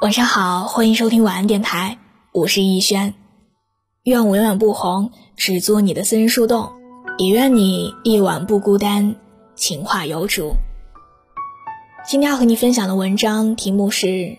[0.00, 1.98] 晚上好，欢迎收听晚安电台，
[2.30, 3.14] 我是逸轩。
[4.04, 6.70] 愿我永远不红，只做你的私人树洞，
[7.18, 9.16] 也愿你一晚不孤单，
[9.56, 10.52] 情话有主。
[12.06, 14.36] 今天要和你分享的文章题目是：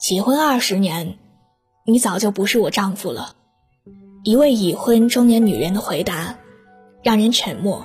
[0.00, 1.18] 结婚二十年，
[1.84, 3.36] 你早就不是我丈夫了。
[4.24, 6.36] 一位已婚中年女人的回答，
[7.02, 7.84] 让人沉默。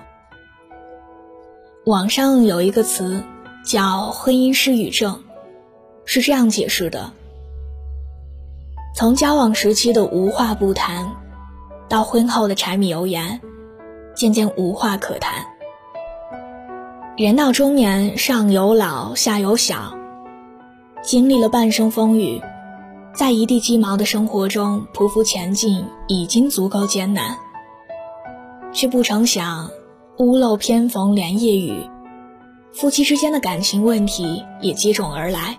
[1.85, 3.25] 网上有一个词
[3.65, 5.21] 叫“婚姻失语症”。
[6.05, 7.11] 是这样解释的：
[8.95, 11.11] 从交往时期的无话不谈，
[11.89, 13.41] 到婚后的柴米油盐，
[14.15, 15.45] 渐渐无话可谈。
[17.17, 19.97] 人到中年，上有老，下有小，
[21.01, 22.41] 经历了半生风雨，
[23.13, 27.37] 在一地鸡毛的生活中匍匐前进，已经足够艰难，
[28.71, 29.69] 却不成想，
[30.17, 31.89] 屋漏偏逢连夜雨，
[32.73, 35.57] 夫妻之间的感情问题也接踵而来。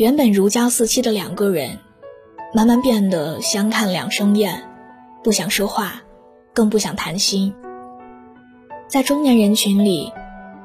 [0.00, 1.78] 原本如胶似漆的两个人，
[2.54, 4.66] 慢慢变得相看两生厌，
[5.22, 6.00] 不想说话，
[6.54, 7.54] 更不想谈心。
[8.88, 10.10] 在中年人群里，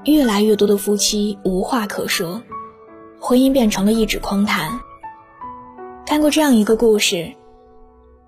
[0.06, 2.44] 越来越多的夫妻无话可说，
[3.20, 4.80] 婚姻变成了一纸空谈。
[6.06, 7.34] 看过这样一个故事：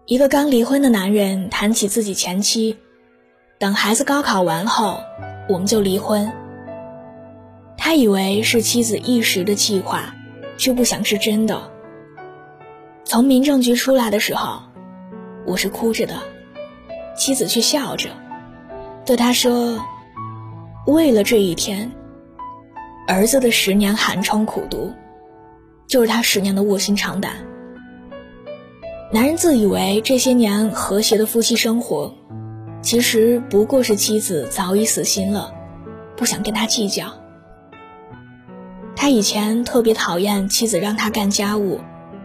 [0.07, 2.75] 一个刚离婚的男人谈起自己前妻，
[3.57, 4.99] 等孩子高考完后，
[5.47, 6.29] 我们就离婚。
[7.77, 10.13] 他以为是妻子一时的气话。
[10.57, 11.71] 却不想是真的。
[13.03, 14.59] 从民政局出来的时候，
[15.45, 16.15] 我是哭着的，
[17.15, 18.09] 妻子却笑着，
[19.05, 19.79] 对他说
[20.87, 21.91] ：“为了这一天，
[23.07, 24.91] 儿子的十年寒窗苦读，
[25.87, 27.33] 就是他十年的卧薪尝胆。”
[29.09, 32.13] 男人自以为这些年和谐的夫妻生活，
[32.81, 35.53] 其实不过是妻子早已死心了，
[36.17, 37.05] 不想跟他计较。
[39.07, 41.79] 他以前特别讨厌妻子让他干家务，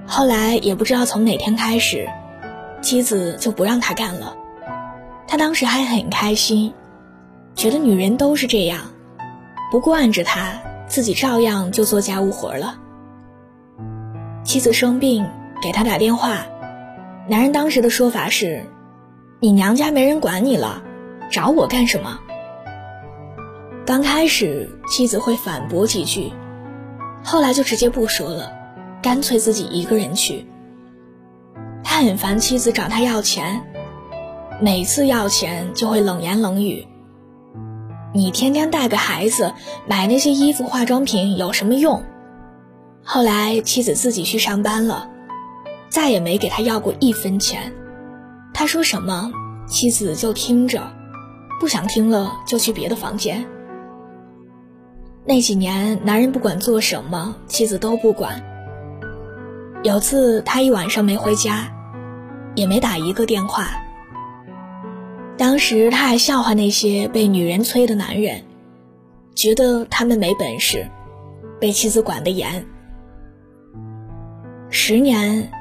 [0.04, 2.08] 后来也不知道从哪天开始，
[2.80, 4.36] 妻子就不让他干了。
[5.28, 6.74] 他当时还很开心，
[7.54, 8.80] 觉得女人都是这样，
[9.70, 12.74] 不惯着他，自己照样就做家务活了。
[14.42, 15.24] 妻子生病
[15.62, 16.38] 给他打电话，
[17.28, 18.66] 男人当时的说法是
[19.38, 20.82] ：“你娘家没人管你了，
[21.30, 22.18] 找我干什么？”
[23.86, 26.32] 刚开始妻子会反驳几句。
[27.24, 28.52] 后来就直接不说了，
[29.02, 30.46] 干脆自己一个人去。
[31.84, 33.62] 他很烦妻子找他要钱，
[34.60, 36.86] 每次要钱就会冷言冷语。
[38.14, 39.52] 你天天带个孩子
[39.86, 42.04] 买那些衣服化妆品有什么用？
[43.04, 45.08] 后来妻子自己去上班了，
[45.88, 47.72] 再也没给他要过一分钱。
[48.54, 49.32] 他说什么，
[49.66, 50.92] 妻子就听着，
[51.58, 53.46] 不想听了就去别的房间。
[55.24, 58.42] 那几年，男人不管做什么，妻子都不管。
[59.84, 61.72] 有次他一晚上没回家，
[62.56, 63.68] 也没打一个电话。
[65.38, 68.42] 当时他还笑话那些被女人催的男人，
[69.36, 70.88] 觉得他们没本事，
[71.60, 72.66] 被妻子管得严。
[74.70, 75.52] 十年，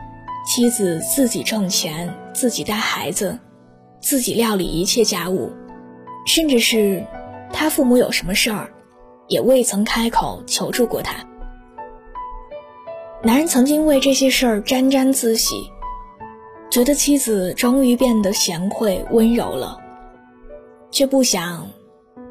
[0.48, 3.38] 妻子自己挣钱，自己带孩子，
[4.02, 5.52] 自己料理一切家务，
[6.26, 7.06] 甚至是
[7.54, 8.72] 他父母有什么事儿。
[9.32, 11.26] 也未曾开口求助过他。
[13.24, 15.72] 男人曾经为这些事儿沾沾自喜，
[16.70, 19.80] 觉得妻子终于变得贤惠温柔了，
[20.92, 21.66] 却不想，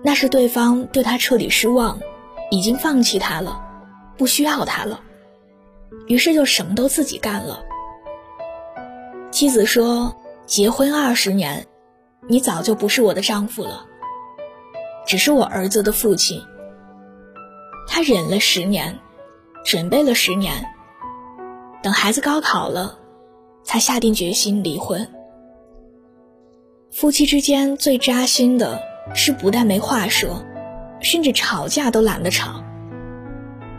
[0.05, 1.99] 那是对方对他彻底失望，
[2.51, 3.65] 已经放弃他了，
[4.19, 5.01] 不需要他了，
[6.07, 7.63] 于是就什么都自己干了。
[9.31, 11.67] 妻子说：“结婚二十年，
[12.29, 13.87] 你早就不是我的丈夫了，
[15.07, 16.43] 只是我儿子的父亲。”
[17.93, 19.01] 他忍了十年，
[19.65, 20.65] 准备了十年，
[21.83, 22.97] 等孩子高考了，
[23.65, 25.09] 才下定决心离婚。
[26.93, 28.81] 夫妻之间最扎心的
[29.13, 30.45] 是，不但没话说，
[31.01, 32.63] 甚至吵架都懒得吵。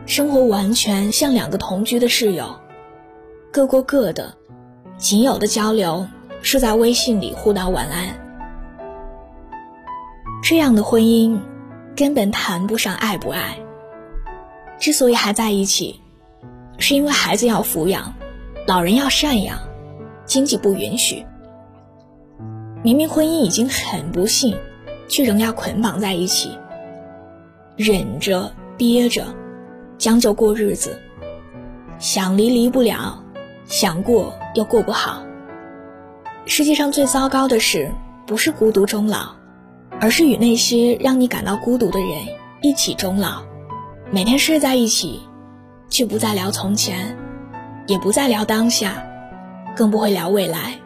[0.05, 2.59] 生活完全像两个同居的室友，
[3.49, 4.35] 各过各的，
[4.97, 6.05] 仅有的交流
[6.41, 8.09] 是在微信里互道晚安。
[10.43, 11.39] 这样的婚姻，
[11.95, 13.57] 根本谈不上爱不爱。
[14.81, 16.01] 之所以还在一起，
[16.79, 18.15] 是因为孩子要抚养，
[18.65, 19.59] 老人要赡养，
[20.25, 21.23] 经济不允许。
[22.83, 24.57] 明明婚姻已经很不幸，
[25.07, 26.57] 却仍要捆绑在一起，
[27.75, 29.23] 忍着憋着，
[29.99, 30.99] 将就过日子。
[31.99, 33.23] 想离离不了，
[33.67, 35.21] 想过又过不好。
[36.47, 37.91] 世界上最糟糕的事，
[38.25, 39.35] 不是孤独终老，
[39.99, 42.09] 而是与那些让你感到孤独的人
[42.63, 43.43] 一起终老。
[44.13, 45.21] 每天睡在一起，
[45.87, 47.17] 却不再聊从前，
[47.87, 49.01] 也不再聊当下，
[49.73, 50.77] 更不会聊未来。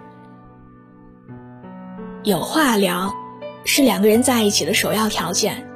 [2.24, 3.12] 有话聊，
[3.64, 5.68] 是两个人在一起的首要条件，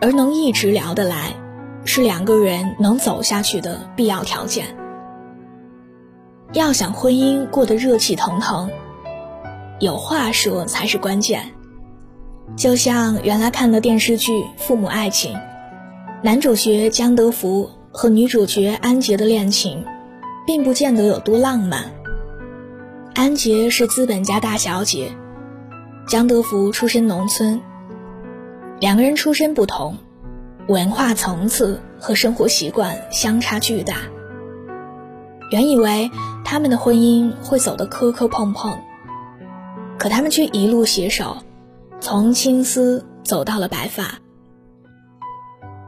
[0.00, 1.34] 而能一直聊得来，
[1.84, 4.66] 是两个人能走下去的必要条件。
[6.52, 8.70] 要想婚姻过得热气腾腾，
[9.80, 11.50] 有话说才是关键。
[12.54, 15.34] 就像原来看的电视剧《父母爱情》，
[16.22, 19.86] 男主角江德福和女主角安杰的恋情，
[20.46, 21.94] 并不见得有多浪漫。
[23.14, 25.10] 安杰是资本家大小姐，
[26.06, 27.58] 江德福出身农村，
[28.80, 29.96] 两个人出身不同，
[30.68, 33.94] 文化层次和生活习惯相差巨大。
[35.50, 36.10] 原以为
[36.44, 38.78] 他们的婚姻会走得磕磕碰碰，
[39.98, 41.38] 可他们却一路携手。
[41.98, 44.18] 从青丝走到了白发，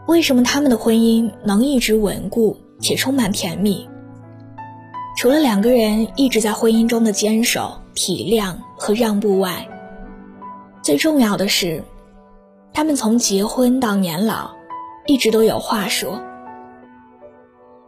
[0.07, 3.89] 为什么他们的婚姻能一直稳固且充满甜蜜？
[5.17, 9.69] 除了两个人一直在婚姻中的坚守、体谅和让步外，
[10.83, 11.85] 最重要的是，
[12.73, 14.51] 他们从结婚到年老，
[15.07, 16.21] 一直都有话说。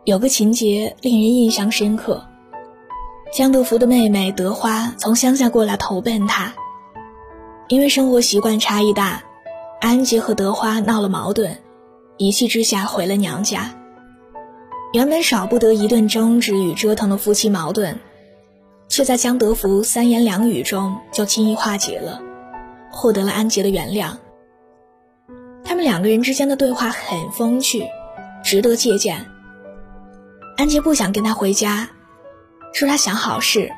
[0.05, 2.25] 有个情节令人印象深刻：
[3.32, 6.52] 江德福的妹妹德花从乡下过来投奔他。
[7.69, 9.25] 因为生活习惯差异大，
[9.81, 11.58] 安杰和德花闹了矛盾，
[12.16, 13.75] 一气之下回了娘家。
[14.93, 17.96] 原本少不得一顿争执与折腾的夫妻矛盾，
[18.88, 22.22] 却在江德福三言两语中就轻易化解了，
[22.93, 24.16] 获得了安杰的原谅。
[25.64, 27.88] 他们两个人之间的对话很风趣，
[28.44, 29.26] 值得借鉴。
[30.56, 31.88] 安杰不想跟他回家，
[32.72, 33.72] 说他想好事。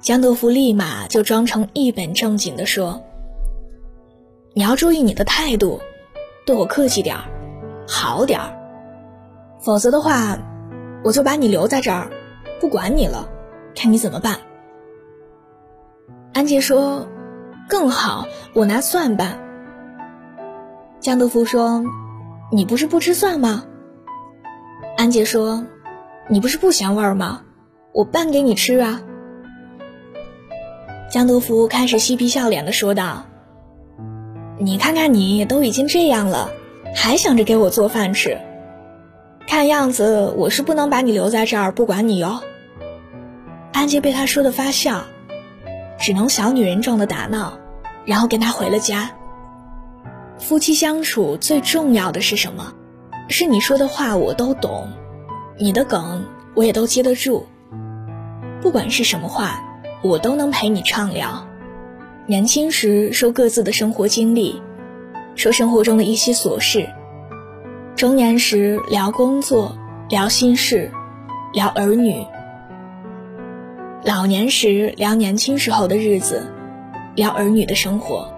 [0.00, 3.02] 江德福立马就装成一本正经的说
[4.54, 5.80] ：“你要注意你的态度，
[6.48, 7.24] 对我客气点儿，
[7.86, 8.56] 好点儿，
[9.60, 10.38] 否则的话，
[11.04, 12.10] 我就把你留在这儿，
[12.58, 13.28] 不管你了，
[13.76, 14.38] 看你怎么办。”
[16.32, 17.06] 安杰说
[17.68, 19.38] ：“更好，我拿蒜拌。”
[21.00, 21.84] 江德福说
[22.50, 23.64] ：“你不是不吃蒜吗？”
[24.96, 25.66] 安杰说
[26.30, 27.42] ：“你不是不嫌味儿吗？
[27.92, 29.02] 我拌给你吃啊。”
[31.12, 33.24] 江德福开始嬉皮笑脸的说道
[34.58, 36.50] ：“你看看你都已经这样了，
[36.94, 38.38] 还想着给我做饭吃，
[39.46, 42.40] 看样子我是不能把你留在这儿不管你哟。”
[43.72, 45.04] 安杰被他说的发笑，
[45.98, 47.58] 只能小女人状的打闹，
[48.04, 49.10] 然后跟他回了家。
[50.38, 52.74] 夫妻相处最重要的是什么？
[53.28, 54.88] 是你说的话我都懂，
[55.58, 56.24] 你的梗
[56.54, 57.46] 我也都接得住，
[58.60, 59.64] 不管是什么话。
[60.00, 61.47] 我都能陪你畅聊。
[62.28, 64.60] 年轻时说各自的生活经历，
[65.34, 66.82] 说生活中的一些琐事；
[67.96, 69.74] 中年时聊工作，
[70.10, 70.90] 聊心事，
[71.54, 72.26] 聊儿女；
[74.04, 76.46] 老年时聊年轻时候的日子，
[77.14, 78.30] 聊儿女的生活。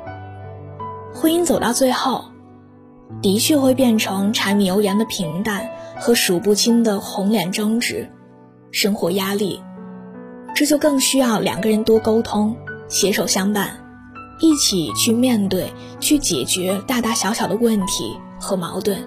[1.13, 2.27] 婚姻走到最后，
[3.21, 8.09] 的确会变成柴米油盐的平淡和数不清的红脸争执，
[8.71, 9.61] 生活压力。
[10.55, 12.55] 这就更需要两个人多沟通，
[12.91, 13.71] 携手相伴，
[14.41, 18.99] 一起去面对、去解决大大小小的问题和矛盾。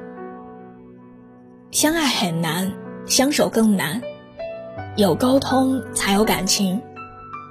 [1.69, 2.71] 相爱很难，
[3.05, 4.01] 相守更难。
[4.95, 6.81] 有沟通才有感情，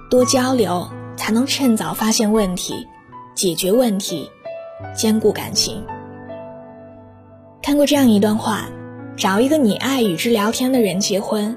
[0.09, 2.87] 多交流才能趁早发现问题、
[3.35, 4.31] 解决问题、
[4.95, 5.85] 兼顾感情。
[7.63, 8.69] 看过这样一段话：
[9.17, 11.55] 找一个你爱与之聊天的人结婚。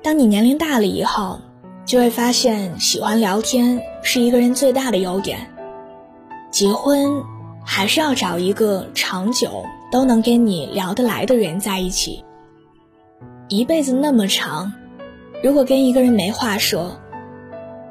[0.00, 1.40] 当你年龄大了以后，
[1.88, 5.38] 就会发现喜欢聊天是一个人最大的优点。
[6.50, 7.24] 结婚
[7.64, 12.22] 还是要找一个长久都能跟你聊得来的人在一起。
[13.48, 14.70] 一辈子那么长，
[15.42, 17.00] 如果跟一个人没话说，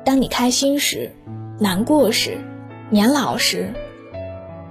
[0.05, 1.11] 当你开心时、
[1.57, 2.37] 难过时、
[2.91, 3.73] 年老时，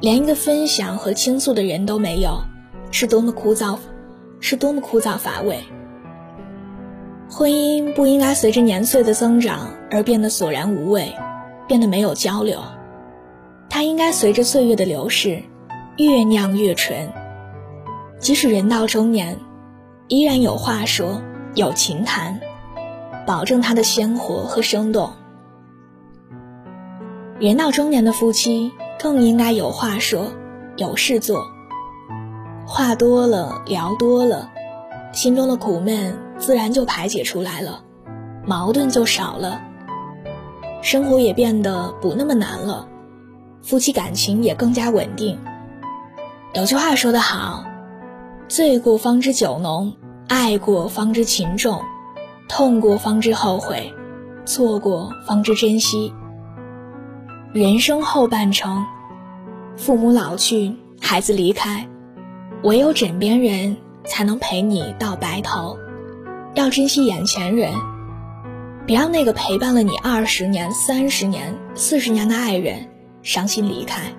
[0.00, 2.40] 连一个分享和倾诉的人都没有，
[2.92, 3.76] 是多么枯燥，
[4.38, 5.58] 是多么枯燥乏味。
[7.28, 11.12] 婚姻不应该随着年岁的增长而变得索然无味，
[11.66, 12.60] 变得没有交流。
[13.68, 15.42] 它应该随着岁月的流逝，
[15.96, 17.12] 越酿越醇。
[18.18, 19.38] 即使人到中年，
[20.08, 21.20] 依然有话说，
[21.54, 22.40] 有情谈，
[23.26, 25.10] 保证它的鲜活和生动。
[27.38, 30.32] 人到中年的夫妻更应该有话说，
[30.76, 31.44] 有事做。
[32.66, 34.50] 话多了，聊多了，
[35.12, 36.16] 心中的苦闷。
[36.38, 37.82] 自然就排解出来了，
[38.44, 39.60] 矛盾就少了，
[40.82, 42.86] 生活也变得不那么难了，
[43.62, 45.38] 夫妻感情也更加稳定。
[46.54, 47.64] 有句话说得好，
[48.48, 49.94] 醉过方知酒浓，
[50.28, 51.82] 爱过方知情重，
[52.48, 53.92] 痛过方知后悔，
[54.44, 56.12] 错过方知珍惜。
[57.52, 58.84] 人生后半程，
[59.76, 61.88] 父母老去，孩子离开，
[62.62, 65.78] 唯有枕边人才能陪你到白头。
[66.56, 67.74] 要珍惜眼前人，
[68.86, 72.88] 别让那个陪伴了你二十年、三十年、四十年的爱人
[73.22, 74.10] 伤心离开。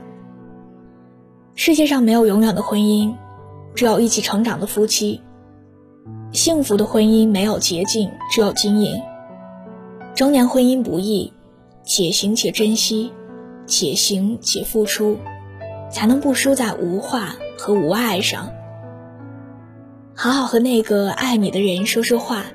[1.55, 3.15] 世界上没有永远的婚姻。
[3.73, 5.21] 只有一起成长的夫妻，
[6.31, 9.01] 幸福的婚姻没有捷径，只有经营。
[10.15, 11.33] 中年婚姻不易，
[11.83, 13.11] 且行且珍惜，
[13.65, 15.17] 且行且付出，
[15.91, 18.51] 才能不输在无话和无爱上。
[20.19, 22.45] 好好和那个爱你的人说说话，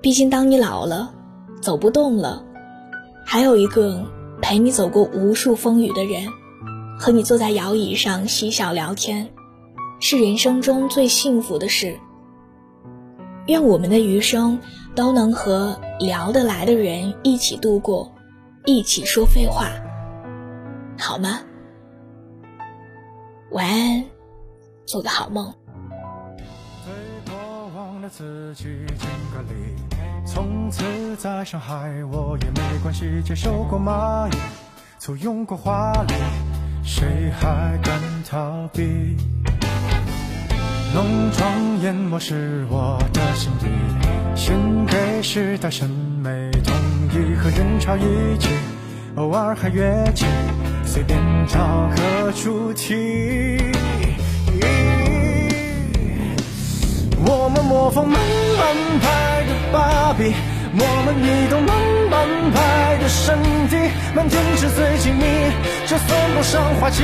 [0.00, 1.12] 毕竟当你老了，
[1.60, 2.44] 走不动了，
[3.26, 4.06] 还有一个
[4.40, 6.28] 陪你走过无数风雨的人，
[6.96, 9.30] 和你坐在摇椅上嬉笑聊天。
[9.98, 11.98] 是人生中最幸福的事。
[13.48, 14.60] 愿我们的余生
[14.94, 18.12] 都能和聊得来的人一起度过，
[18.64, 19.70] 一起说废话，
[20.96, 21.40] 好吗？
[23.50, 24.04] 晚安，
[24.86, 25.52] 做个好梦。
[28.10, 28.64] 自己
[28.98, 29.76] 敬个礼
[30.26, 30.82] 从此
[31.16, 34.36] 在上海，我也没关系，接受过蚂蚁，
[34.98, 36.14] 簇拥过华丽，
[36.82, 39.16] 谁还敢逃避？
[40.92, 46.74] 浓妆艳抹是我的心意，献给时代审美统
[47.12, 48.48] 一，和人潮一起，
[49.14, 50.26] 偶尔还跃起，
[50.84, 53.69] 随便找个主题。
[57.26, 58.18] 我们模仿慢
[58.58, 58.64] 半
[59.00, 60.34] 拍的芭比，
[60.72, 61.76] 我们移动慢
[62.10, 63.36] 半拍的身
[63.68, 63.76] 体，
[64.14, 65.24] 满天纸醉金迷，
[65.86, 67.02] 这算不上滑稽。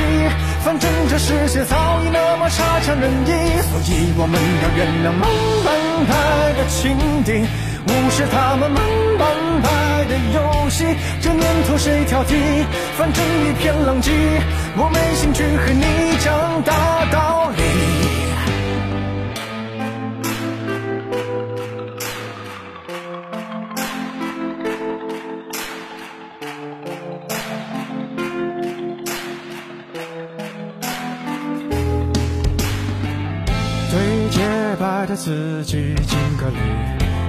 [0.63, 5.29] 反正这世界早已那么差强人意，所以我们要原谅慢
[5.63, 5.67] 半
[6.09, 6.11] 拍
[6.57, 7.45] 的情敌，
[7.87, 8.81] 无视他们慢
[9.17, 9.27] 半
[9.61, 9.67] 拍
[10.05, 10.83] 的游戏。
[11.21, 12.65] 这年头谁挑剔？
[12.97, 14.11] 反正一片狼藉，
[14.75, 16.73] 我没兴趣和你讲大
[17.11, 17.26] 道
[35.17, 36.57] 自己敬个礼，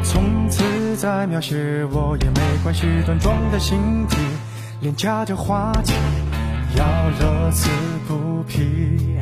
[0.05, 0.63] 从此
[0.97, 1.57] 再描写
[1.91, 2.83] 我也没关系。
[3.07, 4.19] 端庄的形体，
[4.81, 5.95] 廉价的话题，
[6.77, 7.71] 要乐此
[8.07, 9.17] 不疲。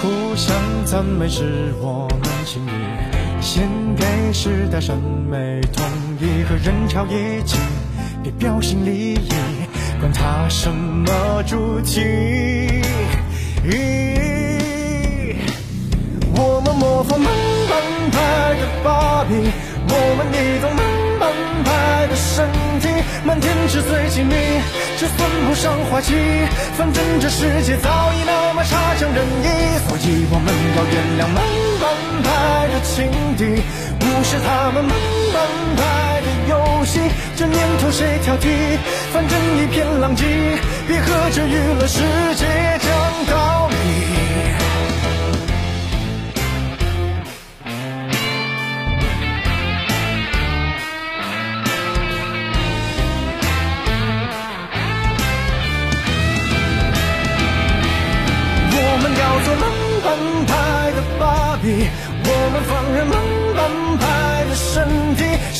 [0.00, 5.84] 互相赞美是我们心意，献给时代审美统
[6.20, 7.58] 一，和人潮一起，
[8.22, 9.28] 别标新立异，
[9.98, 12.80] 管他什么主题。
[17.10, 17.28] 我们慢
[17.68, 17.72] 半
[18.10, 18.18] 拍
[18.60, 19.32] 的芭比，
[19.88, 20.82] 我们移动慢
[21.18, 21.32] 半
[21.64, 22.46] 拍的身
[22.80, 22.88] 体，
[23.24, 24.34] 满天纸醉金迷，
[24.98, 26.12] 这算不上滑稽。
[26.76, 29.48] 反正这世界早已那么差强人意，
[29.88, 31.40] 所以我们要原谅慢
[31.80, 31.84] 半
[32.22, 33.62] 拍的情敌，
[34.04, 34.92] 无视他们慢
[35.32, 35.36] 半
[35.76, 37.00] 拍的游戏。
[37.36, 38.76] 这年头谁挑剔？
[39.12, 40.24] 反正一片狼藉，
[40.86, 42.00] 别和这娱乐世
[42.34, 42.44] 界
[42.84, 42.88] 讲
[43.32, 43.67] 道理。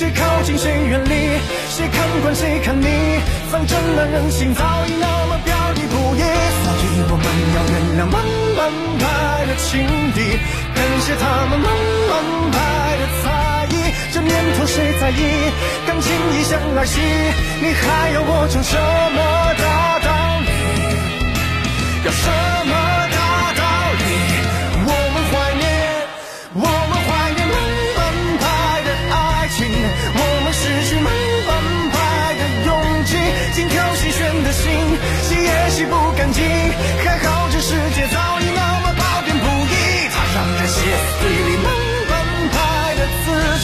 [0.08, 1.12] 谁靠近谁远离，
[1.68, 2.86] 谁看惯谁看腻，
[3.50, 6.20] 反正男人心早已那么表里不一，
[6.64, 8.16] 所以我们要原谅慢
[8.56, 9.84] 半拍的情
[10.14, 10.40] 敌，
[10.74, 11.68] 感谢他们慢
[12.08, 12.12] 半
[12.52, 12.56] 拍
[12.96, 13.76] 的才艺，
[14.14, 15.20] 这年头谁在意，
[15.86, 17.02] 感情一向儿戏，
[17.60, 18.72] 你还要我讲什
[19.12, 19.20] 么
[19.60, 20.08] 大道
[20.40, 20.48] 理？
[22.06, 22.57] 要什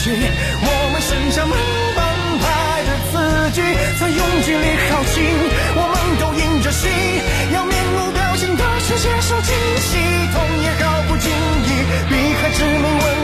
[0.07, 1.59] 我们剩下慢
[1.97, 2.05] 半
[2.39, 2.45] 拍
[2.85, 3.63] 的字句
[3.99, 5.25] 在拥挤里耗尽
[5.77, 6.91] 我们都硬着心
[7.55, 9.97] 要面无表情的去接受惊喜
[10.31, 11.71] 痛也毫不经意
[12.11, 13.24] 避开致命问